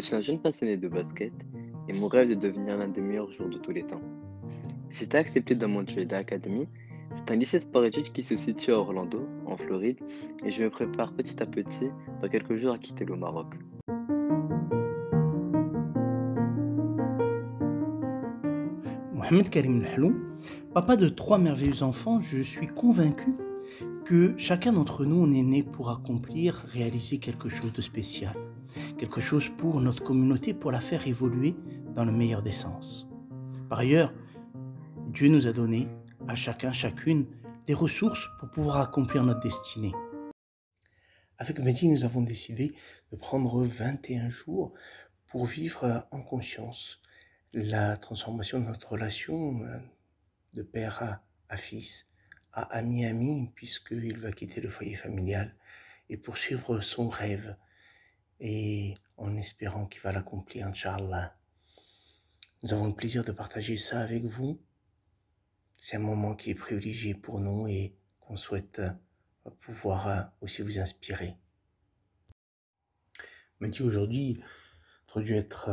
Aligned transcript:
suis 0.00 0.14
un 0.14 0.20
jeune 0.20 0.40
passionné 0.40 0.76
de 0.76 0.88
basket 0.88 1.32
et 1.88 1.92
mon 1.92 2.08
rêve 2.08 2.30
est 2.30 2.36
de 2.36 2.48
devenir 2.48 2.76
l'un 2.76 2.88
des 2.88 3.00
meilleurs 3.00 3.30
joueurs 3.30 3.50
de 3.50 3.58
tous 3.58 3.72
les 3.72 3.82
temps. 3.82 4.00
Été 5.00 5.16
accepté 5.16 5.54
dans 5.54 5.68
Montreal 5.68 6.12
Academy. 6.14 6.68
C'est 7.14 7.30
un 7.30 7.36
lycée 7.36 7.58
sport-études 7.58 8.12
qui 8.12 8.22
se 8.22 8.36
situe 8.36 8.72
à 8.72 8.78
Orlando, 8.78 9.26
en 9.46 9.56
Floride, 9.56 9.98
et 10.44 10.50
je 10.50 10.62
me 10.62 10.70
prépare 10.70 11.12
petit 11.12 11.42
à 11.42 11.46
petit 11.46 11.90
dans 12.20 12.28
quelques 12.28 12.56
jours 12.56 12.74
à 12.74 12.78
quitter 12.78 13.04
le 13.04 13.16
Maroc. 13.16 13.54
Mohamed 19.22 19.50
Karim 19.50 19.82
Lhalou, 19.82 20.16
papa 20.74 20.96
de 20.96 21.08
trois 21.08 21.38
merveilleux 21.38 21.84
enfants, 21.84 22.20
je 22.20 22.42
suis 22.42 22.66
convaincu 22.66 23.36
que 24.04 24.36
chacun 24.36 24.72
d'entre 24.72 25.04
nous, 25.04 25.22
on 25.22 25.30
est 25.30 25.44
né 25.44 25.62
pour 25.62 25.90
accomplir, 25.90 26.56
réaliser 26.66 27.18
quelque 27.18 27.48
chose 27.48 27.72
de 27.72 27.80
spécial, 27.80 28.34
quelque 28.98 29.20
chose 29.20 29.48
pour 29.48 29.80
notre 29.80 30.02
communauté, 30.02 30.54
pour 30.54 30.72
la 30.72 30.80
faire 30.80 31.06
évoluer 31.06 31.54
dans 31.94 32.04
le 32.04 32.10
meilleur 32.10 32.42
des 32.42 32.50
sens. 32.50 33.08
Par 33.68 33.78
ailleurs, 33.78 34.12
Dieu 35.06 35.28
nous 35.28 35.46
a 35.46 35.52
donné 35.52 35.86
à 36.26 36.34
chacun, 36.34 36.72
chacune, 36.72 37.26
des 37.68 37.74
ressources 37.74 38.28
pour 38.40 38.50
pouvoir 38.50 38.80
accomplir 38.80 39.22
notre 39.22 39.38
destinée. 39.38 39.92
Avec 41.38 41.60
Mehdi, 41.60 41.86
nous 41.86 42.02
avons 42.02 42.22
décidé 42.22 42.72
de 43.12 43.16
prendre 43.16 43.62
21 43.62 44.30
jours 44.30 44.72
pour 45.28 45.46
vivre 45.46 46.08
en 46.10 46.22
conscience 46.22 47.01
la 47.52 47.96
transformation 47.96 48.60
de 48.60 48.66
notre 48.66 48.92
relation 48.92 49.62
euh, 49.64 49.78
de 50.54 50.62
père 50.62 51.20
à, 51.48 51.56
fils, 51.56 52.08
à 52.52 52.62
ami 52.76 53.04
ami, 53.04 53.50
puisqu'il 53.54 54.18
va 54.18 54.32
quitter 54.32 54.60
le 54.60 54.68
foyer 54.68 54.94
familial 54.94 55.54
et 56.08 56.16
poursuivre 56.16 56.80
son 56.80 57.08
rêve, 57.08 57.56
et 58.40 58.94
en 59.16 59.36
espérant 59.36 59.86
qu'il 59.86 60.00
va 60.02 60.12
l'accomplir, 60.12 60.66
Inch'Allah. 60.66 61.36
Nous 62.62 62.72
avons 62.72 62.86
le 62.86 62.94
plaisir 62.94 63.24
de 63.24 63.32
partager 63.32 63.76
ça 63.76 64.00
avec 64.00 64.24
vous. 64.24 64.60
C'est 65.74 65.96
un 65.96 66.00
moment 66.00 66.34
qui 66.34 66.50
est 66.50 66.54
privilégié 66.54 67.14
pour 67.14 67.40
nous 67.40 67.66
et 67.66 67.96
qu'on 68.20 68.36
souhaite 68.36 68.78
euh, 68.78 69.50
pouvoir 69.60 70.08
euh, 70.08 70.22
aussi 70.40 70.62
vous 70.62 70.78
inspirer. 70.78 71.36
Mathieu, 73.60 73.84
aujourd'hui, 73.84 74.42
dû 75.20 75.36
être 75.36 75.70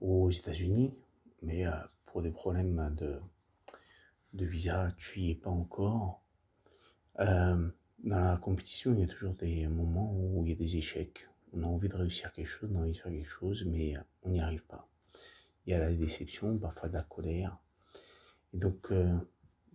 aux 0.00 0.30
États-Unis, 0.30 0.96
mais 1.42 1.66
euh, 1.66 1.72
pour 2.04 2.22
des 2.22 2.30
problèmes 2.30 2.94
de, 2.96 3.20
de 4.34 4.44
visa, 4.44 4.88
tu 4.98 5.20
n'y 5.20 5.30
es 5.30 5.34
pas 5.34 5.50
encore. 5.50 6.22
Euh, 7.18 7.68
dans 8.04 8.20
la 8.20 8.36
compétition, 8.36 8.94
il 8.94 9.00
y 9.00 9.04
a 9.04 9.06
toujours 9.06 9.34
des 9.34 9.66
moments 9.68 10.12
où 10.14 10.44
il 10.44 10.50
y 10.50 10.52
a 10.52 10.56
des 10.56 10.76
échecs. 10.76 11.28
On 11.52 11.62
a 11.62 11.66
envie 11.66 11.88
de 11.88 11.96
réussir 11.96 12.32
quelque 12.32 12.48
chose, 12.48 12.70
on 12.72 12.76
a 12.76 12.82
envie 12.82 12.92
de 12.92 12.96
faire 12.96 13.12
quelque 13.12 13.30
chose, 13.30 13.64
mais 13.66 13.96
euh, 13.96 14.00
on 14.22 14.30
n'y 14.30 14.40
arrive 14.40 14.64
pas. 14.64 14.88
Il 15.66 15.70
y 15.70 15.74
a 15.74 15.78
la 15.78 15.92
déception, 15.92 16.58
parfois 16.58 16.88
de 16.88 16.94
la 16.94 17.02
colère. 17.02 17.58
Et 18.52 18.58
donc, 18.58 18.92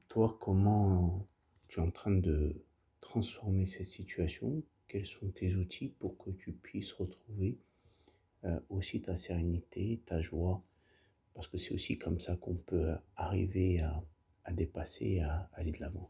toi, 0.09 0.37
comment 0.41 1.25
tu 1.69 1.79
es 1.79 1.83
en 1.83 1.91
train 1.91 2.11
de 2.11 2.65
transformer 2.99 3.65
cette 3.65 3.85
situation? 3.85 4.63
Quels 4.87 5.05
sont 5.05 5.29
tes 5.29 5.55
outils 5.55 5.89
pour 5.99 6.17
que 6.17 6.31
tu 6.31 6.51
puisses 6.51 6.91
retrouver 6.91 7.59
aussi 8.69 9.01
ta 9.01 9.15
sérénité, 9.15 10.01
ta 10.05 10.21
joie 10.21 10.61
parce 11.35 11.47
que 11.49 11.57
c'est 11.57 11.73
aussi 11.73 11.97
comme 11.97 12.19
ça 12.19 12.37
qu'on 12.37 12.55
peut 12.55 12.95
arriver 13.17 13.81
à, 14.45 14.53
dépasser, 14.53 15.19
à, 15.19 15.49
aller 15.53 15.71
de 15.71 15.79
l'avant. 15.81 16.09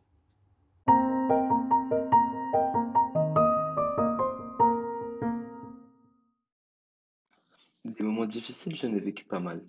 Des 7.84 8.04
moments 8.04 8.26
difficiles, 8.26 8.76
j'en 8.76 8.94
ai 8.94 9.00
vécu 9.00 9.26
pas 9.26 9.40
mal. 9.40 9.66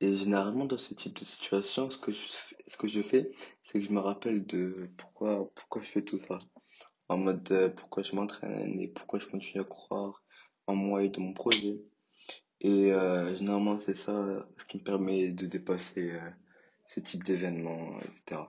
Et 0.00 0.16
généralement, 0.16 0.64
dans 0.64 0.78
ce 0.78 0.94
type 0.94 1.18
de 1.18 1.24
situation, 1.26 1.90
ce 1.90 1.98
que 1.98 2.12
je, 2.12 3.02
fais, 3.02 3.30
c'est 3.64 3.80
que 3.80 3.84
je 3.84 3.92
me 3.92 4.00
rappelle 4.00 4.46
de 4.46 4.90
pourquoi, 4.96 5.50
pourquoi 5.54 5.82
je 5.82 5.88
fais 5.88 6.02
tout 6.02 6.18
ça. 6.18 6.38
En 7.08 7.18
mode, 7.18 7.46
euh, 7.52 7.68
pourquoi 7.68 8.02
je 8.02 8.14
m'entraîne 8.14 8.80
et 8.80 8.88
pourquoi 8.88 9.18
je 9.18 9.26
continue 9.26 9.60
à 9.60 9.64
croire 9.64 10.22
en 10.66 10.74
moi 10.74 11.04
et 11.04 11.10
de 11.10 11.20
mon 11.20 11.34
projet. 11.34 11.82
Et 12.60 12.92
euh, 12.92 13.34
généralement, 13.34 13.78
c'est 13.78 13.94
ça 13.96 14.46
ce 14.58 14.64
qui 14.64 14.78
me 14.78 14.82
permet 14.84 15.28
de 15.30 15.46
dépasser 15.46 16.12
euh, 16.12 16.30
ce 16.86 17.00
type 17.00 17.24
d'événements, 17.24 17.98
etc. 18.02 18.42